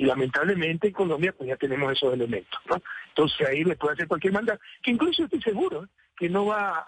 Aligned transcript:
Y 0.00 0.06
lamentablemente 0.06 0.86
en 0.88 0.94
Colombia 0.94 1.34
pues 1.36 1.50
ya 1.50 1.56
tenemos 1.56 1.92
esos 1.92 2.14
elementos. 2.14 2.58
Entonces 3.08 3.46
ahí 3.46 3.64
le 3.64 3.76
puede 3.76 3.92
hacer 3.92 4.08
cualquier 4.08 4.32
maldad, 4.32 4.58
que 4.82 4.92
incluso 4.92 5.24
estoy 5.24 5.42
seguro 5.42 5.86
que 6.16 6.30
no 6.30 6.46
va 6.46 6.86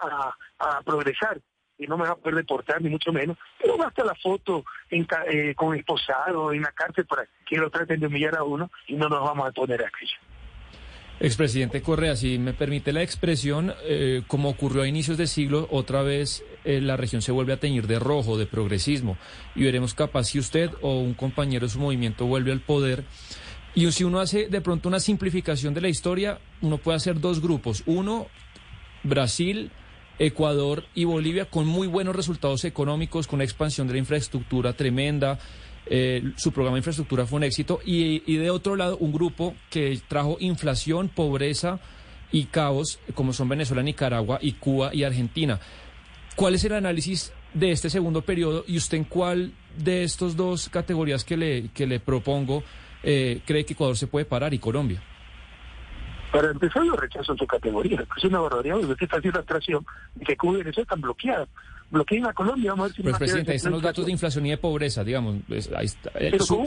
a, 0.57 0.81
progresar 0.81 1.39
y 1.77 1.85
no 1.85 1.95
me 1.95 2.05
va 2.05 2.13
a 2.13 2.15
poder 2.15 2.37
deportar, 2.37 2.81
ni 2.81 2.89
mucho 2.89 3.13
menos, 3.13 3.37
pero 3.61 3.77
basta 3.77 4.03
la 4.03 4.15
foto 4.15 4.65
eh, 4.89 5.53
con 5.53 5.75
esposado 5.75 6.53
en 6.53 6.63
la 6.63 6.71
cárcel 6.71 7.05
para 7.05 7.27
que 7.45 7.57
lo 7.57 7.69
traten 7.69 7.99
de 7.99 8.07
humillar 8.07 8.35
a 8.35 8.43
uno 8.43 8.71
y 8.87 8.95
no 8.95 9.07
nos 9.07 9.21
vamos 9.21 9.47
a 9.47 9.51
poner 9.51 9.83
a 9.83 9.87
aquello. 9.89 10.17
Expresidente 11.19 11.81
Correa, 11.81 12.15
si 12.15 12.37
me 12.37 12.53
permite 12.53 12.91
la 12.91 13.01
expresión, 13.01 13.73
eh, 13.83 14.23
como 14.27 14.49
ocurrió 14.49 14.81
a 14.81 14.87
inicios 14.87 15.17
de 15.17 15.27
siglo, 15.27 15.67
otra 15.71 16.01
vez 16.01 16.43
eh, 16.65 16.81
la 16.81 16.97
región 16.97 17.21
se 17.21 17.31
vuelve 17.31 17.53
a 17.53 17.59
teñir 17.59 17.87
de 17.87 17.99
rojo, 17.99 18.37
de 18.37 18.45
progresismo, 18.45 19.17
y 19.55 19.63
veremos 19.63 19.93
capaz 19.93 20.25
si 20.25 20.39
usted 20.39 20.71
o 20.81 20.99
un 20.99 21.13
compañero 21.13 21.67
de 21.67 21.71
su 21.71 21.79
movimiento 21.79 22.25
vuelve 22.25 22.51
al 22.51 22.61
poder. 22.61 23.03
Y 23.75 23.89
si 23.91 24.03
uno 24.03 24.19
hace 24.19 24.49
de 24.49 24.61
pronto 24.61 24.89
una 24.89 24.99
simplificación 24.99 25.73
de 25.73 25.81
la 25.81 25.89
historia, 25.89 26.39
uno 26.61 26.77
puede 26.77 26.97
hacer 26.97 27.19
dos 27.19 27.41
grupos. 27.41 27.83
Uno, 27.85 28.27
Brasil, 29.03 29.71
Ecuador 30.19 30.85
y 30.93 31.05
Bolivia 31.05 31.45
con 31.45 31.65
muy 31.65 31.87
buenos 31.87 32.15
resultados 32.15 32.65
económicos, 32.65 33.27
con 33.27 33.37
una 33.37 33.45
expansión 33.45 33.87
de 33.87 33.93
la 33.93 33.99
infraestructura 33.99 34.73
tremenda, 34.73 35.39
eh, 35.85 36.31
su 36.37 36.51
programa 36.51 36.75
de 36.75 36.79
infraestructura 36.79 37.25
fue 37.25 37.37
un 37.37 37.43
éxito 37.43 37.79
y, 37.85 38.37
de 38.37 38.49
otro 38.49 38.75
lado 38.75 38.97
un 38.97 39.11
grupo 39.11 39.55
que 39.69 39.99
trajo 40.07 40.37
inflación, 40.39 41.09
pobreza 41.09 41.79
y 42.31 42.45
caos, 42.45 42.99
como 43.13 43.33
son 43.33 43.49
Venezuela, 43.49 43.83
Nicaragua 43.83 44.39
y 44.41 44.53
Cuba 44.53 44.93
y 44.93 45.03
Argentina. 45.03 45.59
¿Cuál 46.35 46.55
es 46.55 46.63
el 46.63 46.73
análisis 46.73 47.33
de 47.53 47.71
este 47.71 47.89
segundo 47.89 48.21
periodo 48.21 48.63
y 48.67 48.77
usted 48.77 48.97
en 48.97 49.03
cuál 49.03 49.53
de 49.77 50.03
estas 50.03 50.35
dos 50.35 50.69
categorías 50.69 51.23
que 51.23 51.37
le, 51.37 51.69
que 51.69 51.85
le 51.85 51.99
propongo 51.99 52.63
eh, 53.03 53.41
cree 53.45 53.65
que 53.65 53.73
Ecuador 53.73 53.97
se 53.97 54.07
puede 54.07 54.25
parar 54.25 54.53
y 54.53 54.59
Colombia? 54.59 55.01
Para 56.31 56.49
empezar, 56.49 56.83
yo 56.83 56.95
rechazo 56.95 57.37
su 57.37 57.45
categoría. 57.45 58.03
Es 58.17 58.23
una 58.23 58.39
barbaridad. 58.39 58.77
Usted 58.77 59.03
está 59.03 59.19
de 59.19 60.25
que 60.25 60.35
Cuba 60.35 60.53
y 60.53 60.57
Venezuela 60.57 60.81
están 60.81 61.01
bloqueados 61.01 61.47
bloqueen 61.93 62.25
a 62.25 62.33
Colombia, 62.33 62.71
vamos 62.71 62.85
a 62.85 62.87
ver 62.87 62.95
si... 62.95 63.03
Pues, 63.03 63.17
presidente, 63.17 63.51
ahí 63.51 63.57
están 63.57 63.71
los 63.71 63.81
datos 63.81 64.05
de 64.05 64.11
inflación 64.11 64.45
y 64.45 64.49
de 64.49 64.57
pobreza, 64.57 65.03
digamos. 65.03 65.37
Pues, 65.47 65.71
ahí 65.73 65.85
está. 65.85 66.11
Eh, 66.15 66.37
su, 66.39 66.65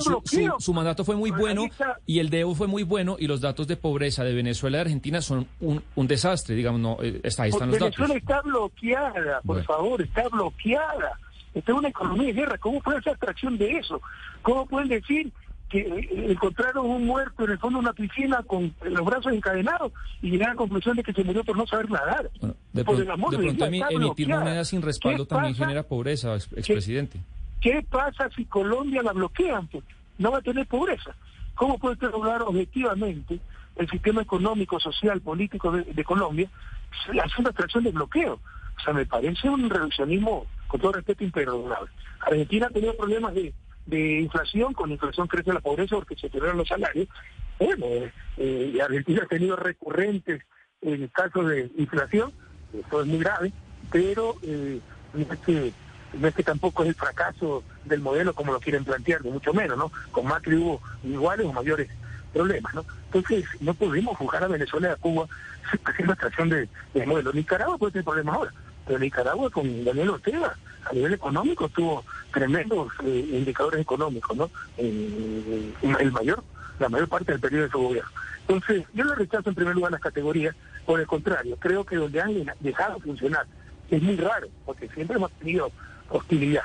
su, 0.59 0.73
mandato 0.73 1.05
fue 1.05 1.17
muy 1.17 1.31
bueno 1.31 1.67
y 2.07 2.21
el 2.21 2.31
de 2.31 2.41
Evo 2.41 2.55
fue 2.55 2.69
muy 2.69 2.85
bueno 2.85 3.17
y 3.19 3.27
los 3.27 3.41
datos 3.41 3.67
de 3.67 3.77
pobreza 3.77 4.25
de 4.25 4.35
Venezuela 4.35 4.79
y 4.79 4.81
Argentina 4.81 5.21
son 5.21 5.47
un, 5.61 5.83
un 5.95 6.07
desastre, 6.07 6.55
digamos, 6.55 6.81
no, 6.81 6.99
eh, 7.03 7.21
está, 7.25 7.43
ahí 7.43 7.51
están 7.51 7.71
los 7.71 7.79
Venezuela 7.79 8.15
está 8.15 8.41
bloqueada, 8.41 9.41
por 9.45 9.63
favor, 9.65 10.01
está 10.01 10.29
bloqueada. 10.29 11.19
Esta 11.55 11.73
es 11.73 11.79
una 11.79 11.89
economía 11.89 12.27
de 12.27 12.33
guerra, 12.35 12.59
¿cómo 12.59 12.81
puede 12.81 12.99
hacer 12.99 13.13
abstracción 13.13 13.59
de 13.59 13.79
eso? 13.79 14.01
¿Cómo 14.43 14.67
pueden 14.67 14.89
decir 14.89 15.33
que 15.69 16.09
encontraron 16.31 16.87
un 16.87 17.07
muerto 17.07 17.45
en 17.45 17.51
el 17.51 17.59
fondo 17.59 17.79
de 17.79 17.85
una 17.85 17.93
piscina 17.93 18.43
con 18.47 18.73
los 18.83 19.05
brazos 19.05 19.33
encadenados 19.33 19.93
y 20.23 20.31
llegaron 20.31 20.51
a 20.51 20.55
la 20.55 20.59
conclusión 20.59 20.97
de 20.97 21.03
que 21.03 21.13
se 21.13 21.25
murió 21.25 21.43
por 21.43 21.57
no 21.57 21.67
saber 21.67 21.91
nadar. 21.91 22.31
de, 22.73 22.85
por 22.85 23.01
el 23.01 23.11
amor 23.11 23.33
de, 23.33 23.39
pronto 23.39 23.65
a 23.65 23.71
mí 23.71 23.83
emitir 23.91 24.29
moneda 24.29 24.65
sin 24.65 24.83
respaldo 24.83 25.27
también 25.27 25.55
genera 25.55 25.83
pobreza, 25.83 26.37
expresidente. 26.37 27.21
¿Qué, 27.61 27.85
pasa 27.89 28.29
si 28.37 28.45
Colombia 28.45 29.03
la 29.03 29.13
bloquean? 29.13 29.67
Pues 29.67 29.83
no 30.19 30.31
va 30.31 30.39
a 30.39 30.43
tener 30.43 30.67
pobreza. 30.67 31.17
¿Cómo 31.57 31.79
puede 31.79 31.97
lograr 32.09 32.43
objetivamente 32.43 33.41
el 33.77 33.91
sistema 33.91 34.23
económico, 34.23 34.79
social, 34.79 35.21
político 35.21 35.73
de, 35.73 36.05
Colombia 36.05 36.49
haciendo 37.23 37.51
atracción 37.51 37.83
de 37.83 37.91
bloqueo? 37.91 38.35
O 38.35 38.81
sea, 38.85 38.93
me 38.93 39.07
parece 39.07 39.49
un 39.49 39.69
reduccionismo, 39.69 40.47
con 40.69 40.81
todo 40.81 40.93
respeto, 40.93 41.25
imperdonable. 41.25 41.91
Argentina 42.21 42.67
ha 42.67 42.71
tenido 42.71 42.97
problemas 42.97 43.35
de 43.35 43.53
de 43.87 44.21
inflación, 44.21 44.75
con 44.75 44.91
inflación 44.91 45.29
crece 45.29 45.53
la 45.53 45.61
pobreza 45.61 45.97
porque 45.97 46.17
se 46.17 46.29
pierden 46.29 46.57
los 46.57 46.69
salarios. 46.69 47.09
Bueno, 47.59 47.87
eh, 48.37 48.79
Argentina 48.83 49.23
ha 49.25 49.29
tenido 49.29 49.57
recurrentes 49.57 50.43
en 50.83 51.09
casos 51.09 51.49
de 51.49 51.71
inflación, 51.79 52.33
esto 52.73 53.01
es 53.01 53.07
muy 53.07 53.19
grave, 53.19 53.53
pero 53.91 54.37
eh, 54.43 54.81
no, 55.15 55.33
es 55.33 55.41
que, 55.41 55.73
no 56.19 56.29
es 56.29 56.35
que 56.35 56.43
tampoco 56.43 56.83
es 56.83 56.91
el 56.91 56.95
fracaso 56.95 57.65
del 57.85 58.01
modelo 58.01 58.35
como 58.35 58.53
lo 58.53 58.61
quieren 58.61 58.85
plantear, 58.85 59.25
ni 59.25 59.31
mucho 59.31 59.55
menos, 59.55 59.79
¿no? 59.79 59.91
Con 60.11 60.27
Macri 60.27 60.57
hubo 60.57 60.81
iguales 61.03 61.47
o 61.47 61.53
mayores 61.53 61.89
problemas, 62.33 62.75
¿no? 62.75 62.85
Entonces, 63.07 63.45
no 63.61 63.73
pudimos 63.73 64.17
juzgar 64.19 64.45
a 64.45 64.49
Venezuela 64.49 64.89
y 64.89 64.93
a 64.93 64.97
Cuba 64.97 65.27
haciendo 65.85 66.13
extracción 66.13 66.49
de, 66.51 66.69
de 66.93 67.07
modelo. 67.07 67.33
Nicaragua 67.33 67.79
puede 67.79 67.93
tener 67.93 68.05
problemas 68.05 68.35
ahora, 68.35 68.53
pero 68.87 68.99
Nicaragua 68.99 69.51
con 69.51 69.85
Daniel 69.85 70.11
Ortega 70.11 70.57
a 70.89 70.93
nivel 70.93 71.15
económico 71.15 71.69
tuvo 71.69 72.05
tremendos 72.33 72.93
eh, 73.05 73.29
indicadores 73.33 73.81
económicos, 73.81 74.37
¿no? 74.37 74.51
el 74.79 76.13
mayor, 76.13 76.45
la 76.79 76.89
mayor 76.89 77.09
parte 77.09 77.33
del 77.33 77.41
periodo 77.41 77.65
de 77.65 77.71
su 77.71 77.79
gobierno. 77.79 78.11
Entonces, 78.49 78.85
yo 78.95 79.05
le 79.05 79.15
rechazo 79.17 79.49
en 79.49 79.57
primer 79.57 79.75
lugar 79.75 79.91
las 79.91 80.01
categorías, 80.01 80.55
por 80.85 81.01
el 81.01 81.07
contrario, 81.07 81.57
creo 81.59 81.85
que 81.85 81.97
donde 81.97 82.21
han 82.21 82.53
dejado 82.61 83.01
funcionar 83.01 83.47
es 83.91 84.01
muy 84.01 84.17
raro, 84.17 84.49
porque 84.65 84.89
siempre 84.89 85.17
hemos 85.17 85.33
tenido 85.33 85.73
hostilidad, 86.09 86.63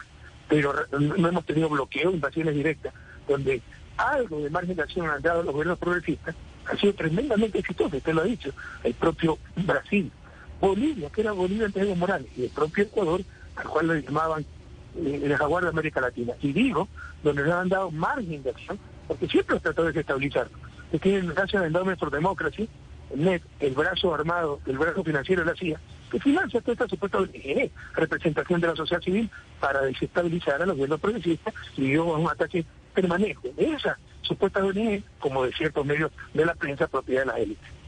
pero 0.48 0.74
no 1.00 1.28
hemos 1.28 1.46
tenido 1.46 1.70
bloqueo, 1.70 2.12
invasiones 2.12 2.54
directas, 2.54 2.94
donde 3.28 3.62
algo 3.98 4.42
de 4.42 4.50
margen 4.50 4.76
de 4.76 4.84
acción 4.84 5.10
han 5.10 5.22
dado 5.22 5.42
los 5.42 5.54
gobiernos 5.54 5.80
progresistas, 5.80 6.36
ha 6.68 6.78
sido 6.78 6.94
tremendamente 6.94 7.58
exitoso, 7.60 7.98
usted 7.98 8.14
lo 8.14 8.22
ha 8.22 8.26
dicho, 8.26 8.52
el 8.84 8.94
propio 8.94 9.40
Brasil, 9.56 10.12
Bolivia, 10.62 11.10
que 11.10 11.22
era 11.22 11.32
Bolivia 11.32 11.66
antes 11.66 11.82
de 11.82 11.90
Evo 11.90 11.98
Morales, 11.98 12.28
y 12.38 12.44
el 12.44 12.50
propio 12.50 12.84
Ecuador 12.84 13.22
al 13.56 13.68
cual 13.68 13.88
le 13.88 14.02
llamaban 14.02 14.46
eh, 14.96 15.22
el 15.24 15.36
jaguar 15.36 15.64
de 15.64 15.70
América 15.70 16.02
Latina. 16.02 16.34
Y 16.42 16.54
digo, 16.54 16.88
donde 17.24 17.44
le 17.44 17.52
han 17.52 17.70
dado 17.70 17.92
margen 17.92 18.44
de 18.44 18.52
acción, 18.52 18.80
porque 19.08 19.28
siempre 19.28 19.56
los 19.56 19.64
tratado 19.64 19.88
de 19.88 19.94
desestabilizar. 19.94 20.48
Que 20.92 21.00
tienen 21.00 21.28
gracias 21.28 21.62
al 21.62 21.68
Endowment 21.68 22.00
for 22.00 22.12
Democracy, 22.12 22.70
el 23.14 23.24
NET, 23.24 23.44
el 23.60 23.74
brazo 23.74 24.14
armado, 24.14 24.60
el 24.66 24.78
brazo 24.78 25.04
financiero 25.04 25.44
de 25.44 25.52
la 25.52 25.58
CIA, 25.58 25.80
que 26.12 26.20
financia 26.20 26.62
toda 26.62 26.74
esta 26.74 26.88
supuesta 26.88 27.20
representación 27.96 28.62
de 28.62 28.68
la 28.68 28.76
sociedad 28.76 29.02
civil 29.02 29.30
para 29.60 29.82
desestabilizar 29.82 30.62
a 30.62 30.66
los 30.66 30.76
gobiernos 30.76 31.00
progresistas 31.00 31.54
y 31.78 31.90
dio 31.90 32.06
un 32.06 32.30
ataque 32.30 32.66
permanente 32.94 33.54
de 33.56 33.72
esa 33.72 33.98
supuesta 34.22 34.64
ONG, 34.64 35.04
como 35.20 35.46
de 35.46 35.54
ciertos 35.54 35.86
medios 35.86 36.12
de 36.34 36.46
la 36.46 36.54
prensa 36.54 36.88
propiedad 36.88 37.22
de 37.22 37.28
las 37.28 37.38
élites. 37.38 37.81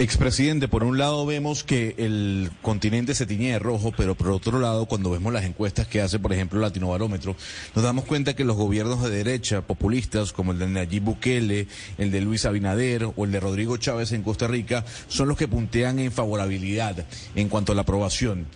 Expresidente, 0.00 0.68
por 0.68 0.84
un 0.84 0.96
lado 0.96 1.26
vemos 1.26 1.64
que 1.64 1.96
el 1.98 2.52
continente 2.62 3.16
se 3.16 3.26
tiñe 3.26 3.50
de 3.50 3.58
rojo, 3.58 3.92
pero 3.96 4.14
por 4.14 4.30
otro 4.30 4.60
lado, 4.60 4.86
cuando 4.86 5.10
vemos 5.10 5.32
las 5.32 5.44
encuestas 5.44 5.88
que 5.88 6.00
hace, 6.00 6.20
por 6.20 6.32
ejemplo, 6.32 6.60
Latinobarómetro, 6.60 7.34
nos 7.74 7.84
damos 7.84 8.04
cuenta 8.04 8.36
que 8.36 8.44
los 8.44 8.56
gobiernos 8.56 9.02
de 9.02 9.10
derecha, 9.10 9.62
populistas, 9.62 10.32
como 10.32 10.52
el 10.52 10.60
de 10.60 10.68
Nayib 10.68 11.02
Bukele, 11.02 11.66
el 11.98 12.12
de 12.12 12.20
Luis 12.20 12.44
Abinader 12.44 13.08
o 13.16 13.24
el 13.24 13.32
de 13.32 13.40
Rodrigo 13.40 13.76
Chávez 13.76 14.12
en 14.12 14.22
Costa 14.22 14.46
Rica, 14.46 14.84
son 15.08 15.26
los 15.26 15.36
que 15.36 15.48
puntean 15.48 15.98
en 15.98 16.12
favorabilidad 16.12 17.04
en 17.34 17.48
cuanto 17.48 17.72
a 17.72 17.74
la 17.74 17.82
aprobación. 17.82 18.46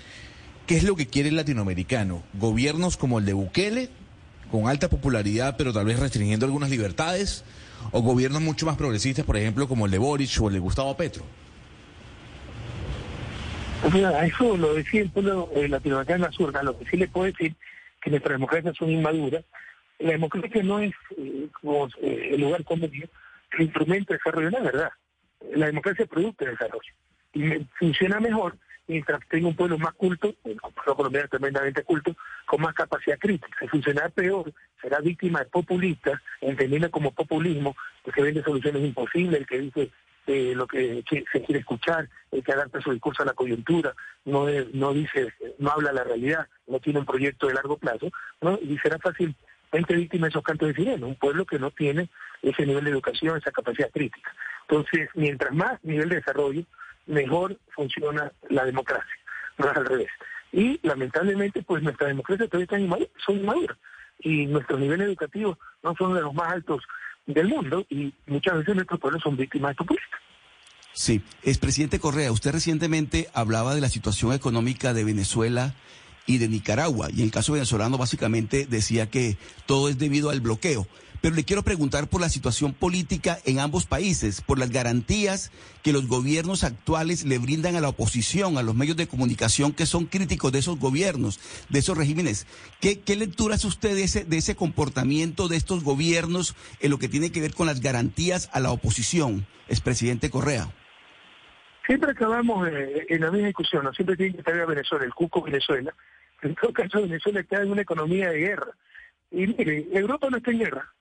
¿Qué 0.69 0.77
es 0.77 0.85
lo 0.85 0.95
que 0.95 1.09
quiere 1.09 1.31
el 1.31 1.37
latinoamericano? 1.37 2.23
¿Gobiernos 2.35 2.97
como 2.97 3.19
el 3.19 3.25
de 3.25 3.33
Bukele, 3.33 3.91
con 4.53 4.69
alta 4.69 4.89
popularidad, 4.89 5.57
pero 5.59 5.73
tal 5.73 5.87
vez 5.87 5.99
restringiendo 5.99 6.47
algunas 6.47 6.71
libertades? 6.71 7.45
o 7.91 8.01
gobiernos 8.01 8.41
mucho 8.41 8.67
más 8.67 8.77
progresistas, 8.77 9.25
por 9.25 9.37
ejemplo, 9.37 9.67
como 9.67 9.87
el 9.87 9.93
de 9.93 9.99
Boric 9.99 10.41
o 10.41 10.49
el 10.49 10.55
de 10.55 10.61
Gustavo 10.61 10.97
Petro? 10.97 11.25
Pues 13.83 13.95
eso 13.95 14.57
lo 14.57 14.75
decía 14.75 15.03
el 15.03 15.11
pueblo 15.11 15.51
eh, 15.55 15.69
latinoamericano 15.69 16.31
zurda, 16.31 16.63
lo 16.63 16.79
que 16.79 16.85
sí 16.89 16.97
le 16.97 17.09
puedo 17.09 17.27
decir 17.27 17.55
que 18.01 18.11
nuestras 18.11 18.35
democracias 18.35 18.77
son 18.77 18.91
inmaduras. 18.91 19.45
La 19.99 20.13
democracia 20.13 20.63
no 20.63 20.79
es 20.79 20.93
eh, 21.19 21.49
como 21.61 21.89
eh, 22.01 22.31
el 22.33 22.41
lugar 22.41 22.63
común, 22.65 22.91
el 22.93 23.63
instrumento 23.63 24.13
de 24.13 24.19
desarrollo, 24.19 24.51
la 24.51 24.61
verdad. 24.61 24.91
La 25.55 25.67
democracia 25.67 26.07
de 26.07 26.47
desarrollo. 26.47 26.93
Y 27.35 27.67
funciona 27.79 28.21
mejor 28.21 28.57
mientras 28.87 29.21
tenga 29.29 29.49
un 29.49 29.57
pueblo 29.57 29.79
más 29.79 29.95
culto, 29.95 30.35
el 30.45 30.57
pueblo 30.57 30.97
colombiano 30.97 31.29
tremendamente 31.29 31.83
culto, 31.83 32.15
con 32.53 32.61
más 32.61 32.75
capacidad 32.75 33.19
crítica. 33.19 33.57
Si 33.59 33.67
funcionará 33.67 34.11
peor, 34.11 34.53
será 34.83 35.01
víctima 35.01 35.39
de 35.39 35.47
populistas, 35.47 36.21
entendiendo 36.43 36.91
como 36.91 37.11
populismo, 37.11 37.75
que 38.05 38.13
se 38.13 38.21
vende 38.21 38.43
soluciones 38.43 38.85
imposibles, 38.85 39.41
el 39.41 39.47
que 39.47 39.59
dice 39.59 39.91
eh, 40.27 40.53
lo 40.55 40.67
que, 40.67 41.03
se 41.09 41.43
quiere 41.45 41.61
escuchar, 41.61 42.11
el 42.31 42.45
que 42.45 42.53
adapta 42.53 42.83
su 42.83 42.93
discurso 42.93 43.23
a 43.23 43.25
la 43.25 43.33
coyuntura, 43.33 43.95
no, 44.27 44.49
no 44.75 44.93
dice, 44.93 45.33
no 45.57 45.71
habla 45.71 45.95
la 45.95 46.05
realidad, 46.05 46.47
no 46.67 46.79
tiene 46.79 46.99
un 46.99 47.07
proyecto 47.07 47.47
de 47.47 47.55
largo 47.55 47.79
plazo, 47.79 48.11
¿no? 48.43 48.59
y 48.61 48.77
será 48.81 48.99
fácilmente 48.99 49.97
víctima 49.97 50.27
de 50.27 50.33
esos 50.33 50.43
cantos 50.43 50.69
de 50.69 50.75
sirena, 50.75 51.07
un 51.07 51.15
pueblo 51.15 51.47
que 51.47 51.59
no 51.59 51.71
tiene 51.71 52.11
ese 52.43 52.67
nivel 52.67 52.85
de 52.85 52.91
educación, 52.91 53.39
esa 53.39 53.51
capacidad 53.51 53.91
crítica. 53.91 54.31
Entonces, 54.69 55.09
mientras 55.15 55.55
más 55.55 55.83
nivel 55.85 56.11
de 56.11 56.17
desarrollo, 56.17 56.65
mejor 57.07 57.57
funciona 57.71 58.31
la 58.51 58.67
democracia, 58.67 59.17
no 59.57 59.71
es 59.71 59.77
al 59.79 59.87
revés. 59.87 60.11
Y 60.53 60.79
lamentablemente, 60.83 61.63
pues 61.63 61.83
nuestra 61.83 62.09
democracia 62.09 62.47
todavía 62.47 62.65
está 62.65 62.79
inmadura, 62.79 63.11
son 63.25 63.39
inmaduras 63.39 63.77
y 64.23 64.47
nuestros 64.47 64.79
niveles 64.79 65.09
educativos 65.09 65.59
no 65.83 65.95
son 65.97 66.15
de 66.15 66.21
los 66.21 66.35
más 66.35 66.53
altos 66.53 66.83
del 67.27 67.49
mundo 67.49 67.85
y 67.89 68.13
muchas 68.27 68.59
veces 68.59 68.75
nuestros 68.75 69.01
pueblos 69.01 69.23
son 69.23 69.37
víctimas 69.37 69.71
de 69.71 69.75
populistas. 69.77 70.21
Sí, 70.93 71.23
expresidente 71.43 71.99
Correa, 71.99 72.33
usted 72.33 72.53
recientemente 72.53 73.29
hablaba 73.33 73.75
de 73.75 73.81
la 73.81 73.89
situación 73.89 74.33
económica 74.33 74.93
de 74.93 75.05
Venezuela 75.05 75.75
y 76.27 76.39
de 76.39 76.49
Nicaragua, 76.49 77.09
y 77.11 77.21
en 77.21 77.27
el 77.27 77.31
caso 77.33 77.55
venezolano 77.55 77.99
básicamente 77.99 78.67
decía 78.67 79.11
que 79.11 79.37
todo 79.67 79.89
es 79.89 79.99
debido 79.99 80.31
al 80.31 80.41
bloqueo. 80.41 80.87
Pero 81.23 81.37
le 81.37 81.45
quiero 81.45 81.63
preguntar 81.63 82.09
por 82.09 82.21
la 82.21 82.29
situación 82.29 82.75
política 82.75 83.39
en 83.45 83.61
ambos 83.61 83.87
países, 83.87 84.41
por 84.41 84.59
las 84.59 84.71
garantías 84.71 85.53
que 85.83 85.93
los 85.93 86.09
gobiernos 86.09 86.65
actuales 86.65 87.25
le 87.25 87.39
brindan 87.39 87.77
a 87.77 87.81
la 87.81 87.89
oposición, 87.89 88.59
a 88.59 88.63
los 88.63 88.75
medios 88.75 88.97
de 88.97 89.07
comunicación 89.07 89.73
que 89.73 89.87
son 89.87 90.07
críticos 90.07 90.51
de 90.53 90.59
esos 90.59 90.81
gobiernos, 90.81 91.39
de 91.71 91.79
esos 91.79 91.97
regímenes. 91.97 92.47
¿Qué, 92.81 93.01
lectura 93.17 93.55
hace 93.55 93.69
usted 93.69 93.95
de 93.95 94.03
ese, 94.03 94.25
de 94.25 94.37
ese 94.37 94.57
comportamiento 94.57 95.47
de 95.47 95.57
estos 95.57 95.85
gobiernos 95.85 96.57
en 96.81 96.91
lo 96.91 96.99
que 96.99 97.09
tiene 97.09 97.31
que 97.31 97.41
ver 97.41 97.55
con 97.55 97.69
las 97.69 97.81
garantías 97.81 98.51
a 98.53 98.59
la 98.59 98.73
oposición, 98.73 99.47
expresidente 99.69 100.29
Correa? 100.29 100.73
Siempre 101.87 102.11
acabamos 102.11 102.67
eh, 102.69 103.07
en 103.09 103.21
la 103.21 103.31
misma 103.31 103.47
discusión, 103.47 103.89
siempre 103.95 104.17
tiene 104.17 104.33
que 104.33 104.39
estar 104.39 104.59
a 104.59 104.67
Venezuela, 104.67 105.05
el 105.05 105.15
cuco 105.15 105.43
Venezuela. 105.43 105.95
En 106.43 106.57
todo 106.57 106.73
caso, 106.73 107.03
Venezuela 107.03 107.41
está 107.41 107.63
en 107.63 107.71
una 107.71 107.83
economía 107.83 108.31
de 108.31 108.39
guerra. 108.39 108.73
Y 109.31 109.47
mire, 109.47 109.87
Europa 109.93 110.29
no 110.29 110.39
está 110.39 110.51
en 110.51 110.59
guerra, 110.59 110.93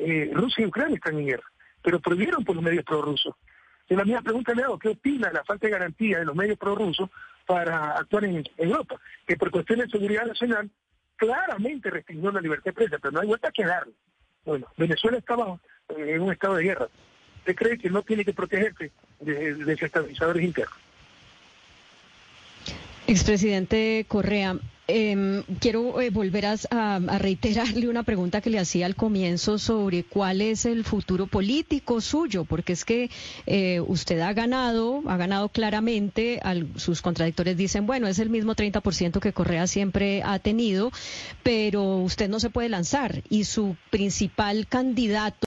eh, 0.00 0.30
Rusia 0.32 0.64
y 0.64 0.66
Ucrania 0.66 0.96
están 0.96 1.18
en 1.18 1.26
guerra, 1.26 1.50
pero 1.82 2.00
prohibieron 2.00 2.44
por 2.44 2.56
los 2.56 2.64
medios 2.64 2.84
prorrusos. 2.84 3.34
Y 3.88 3.94
la 3.96 4.04
misma 4.04 4.22
pregunta 4.22 4.54
le 4.54 4.62
hago, 4.62 4.78
¿qué 4.78 4.88
opina 4.88 5.32
la 5.32 5.44
falta 5.44 5.66
de 5.66 5.72
garantía 5.72 6.20
de 6.20 6.24
los 6.24 6.36
medios 6.36 6.58
prorrusos 6.58 7.10
para 7.46 7.96
actuar 7.98 8.24
en 8.24 8.44
Europa? 8.56 9.00
Que 9.26 9.36
por 9.36 9.50
cuestiones 9.50 9.86
de 9.86 9.92
seguridad 9.92 10.26
nacional 10.26 10.70
claramente 11.16 11.90
restringió 11.90 12.30
la 12.30 12.40
libertad 12.40 12.66
de 12.66 12.72
prensa, 12.72 12.98
pero 12.98 13.12
no 13.12 13.20
hay 13.20 13.26
vuelta 13.26 13.50
que 13.50 13.64
darle. 13.64 13.92
Bueno, 14.44 14.66
Venezuela 14.76 15.18
estaba 15.18 15.58
en 15.88 16.20
un 16.22 16.32
estado 16.32 16.54
de 16.54 16.64
guerra. 16.64 16.88
¿Usted 17.38 17.54
cree 17.54 17.78
que 17.78 17.90
no 17.90 18.02
tiene 18.02 18.24
que 18.24 18.32
protegerse 18.32 18.92
de 19.20 19.54
desestabilizadores 19.54 20.42
internos? 20.42 20.78
Expresidente 23.06 24.04
Correa, 24.06 24.56
eh, 24.90 25.44
quiero 25.60 26.00
eh, 26.00 26.10
volver 26.10 26.46
a, 26.46 26.98
reiterarle 27.18 27.88
una 27.88 28.02
pregunta 28.02 28.40
que 28.40 28.50
le 28.50 28.58
hacía 28.58 28.86
al 28.86 28.96
comienzo 28.96 29.58
sobre 29.58 30.04
cuál 30.04 30.40
es 30.40 30.64
el 30.64 30.84
futuro 30.84 31.26
político 31.26 32.00
suyo, 32.00 32.44
porque 32.44 32.72
es 32.72 32.84
que 32.84 33.10
eh, 33.46 33.80
usted 33.80 34.20
ha 34.20 34.32
ganado, 34.32 35.02
ha 35.06 35.16
ganado 35.16 35.48
claramente, 35.48 36.40
al, 36.42 36.68
sus 36.76 37.02
contradictores 37.02 37.56
dicen, 37.56 37.86
bueno, 37.86 38.06
es 38.08 38.18
el 38.18 38.30
mismo 38.30 38.54
30% 38.54 39.20
que 39.20 39.32
Correa 39.32 39.66
siempre 39.66 40.22
ha 40.24 40.38
tenido, 40.38 40.90
pero 41.42 41.98
usted 41.98 42.28
no 42.28 42.40
se 42.40 42.50
puede 42.50 42.68
lanzar 42.68 43.22
y 43.28 43.44
su 43.44 43.76
principal 43.90 44.66
candidato 44.66 45.30